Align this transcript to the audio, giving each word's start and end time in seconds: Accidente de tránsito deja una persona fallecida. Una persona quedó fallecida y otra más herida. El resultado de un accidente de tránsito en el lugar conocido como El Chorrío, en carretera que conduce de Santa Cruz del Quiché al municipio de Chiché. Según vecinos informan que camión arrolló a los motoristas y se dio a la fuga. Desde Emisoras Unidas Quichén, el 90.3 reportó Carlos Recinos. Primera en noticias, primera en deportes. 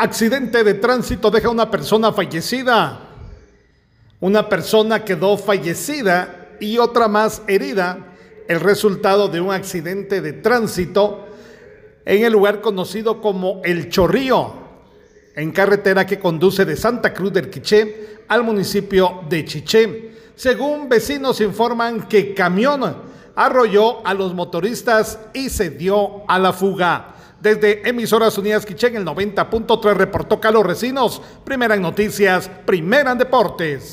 Accidente 0.00 0.62
de 0.62 0.74
tránsito 0.74 1.28
deja 1.28 1.48
una 1.48 1.68
persona 1.68 2.12
fallecida. 2.12 3.00
Una 4.20 4.48
persona 4.48 5.04
quedó 5.04 5.36
fallecida 5.36 6.50
y 6.60 6.78
otra 6.78 7.08
más 7.08 7.42
herida. 7.48 8.06
El 8.46 8.60
resultado 8.60 9.26
de 9.26 9.40
un 9.40 9.50
accidente 9.50 10.20
de 10.20 10.34
tránsito 10.34 11.26
en 12.04 12.24
el 12.24 12.32
lugar 12.32 12.60
conocido 12.60 13.20
como 13.20 13.60
El 13.64 13.88
Chorrío, 13.88 14.54
en 15.34 15.50
carretera 15.50 16.06
que 16.06 16.20
conduce 16.20 16.64
de 16.64 16.76
Santa 16.76 17.12
Cruz 17.12 17.32
del 17.32 17.50
Quiché 17.50 18.20
al 18.28 18.44
municipio 18.44 19.22
de 19.28 19.44
Chiché. 19.44 20.12
Según 20.36 20.88
vecinos 20.88 21.40
informan 21.40 22.06
que 22.06 22.34
camión 22.34 23.02
arrolló 23.34 24.06
a 24.06 24.14
los 24.14 24.32
motoristas 24.32 25.18
y 25.34 25.50
se 25.50 25.70
dio 25.70 26.22
a 26.28 26.38
la 26.38 26.52
fuga. 26.52 27.16
Desde 27.40 27.88
Emisoras 27.88 28.36
Unidas 28.36 28.66
Quichén, 28.66 28.96
el 28.96 29.04
90.3 29.04 29.94
reportó 29.94 30.40
Carlos 30.40 30.66
Recinos. 30.66 31.22
Primera 31.44 31.76
en 31.76 31.82
noticias, 31.82 32.50
primera 32.66 33.12
en 33.12 33.18
deportes. 33.18 33.86